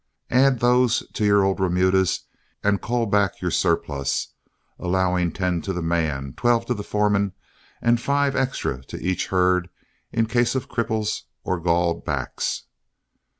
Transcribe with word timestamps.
Add 0.31 0.61
those 0.61 1.03
to 1.13 1.23
your 1.23 1.43
old 1.45 1.59
remudas, 1.59 2.21
and 2.63 2.81
cull 2.81 3.05
back 3.05 3.39
your 3.39 3.51
surplus, 3.51 4.29
allowing 4.79 5.31
ten 5.31 5.61
to 5.61 5.73
the 5.73 5.81
man, 5.83 6.33
twelve 6.35 6.65
to 6.65 6.73
the 6.73 6.83
foreman, 6.83 7.33
and 7.83 8.01
five 8.01 8.35
extra 8.35 8.83
to 8.85 8.99
each 8.99 9.27
herd 9.27 9.69
in 10.11 10.25
case 10.25 10.55
of 10.55 10.67
cripples 10.69 11.25
or 11.43 11.59
of 11.59 11.65
galled 11.65 12.03
backs. 12.03 12.63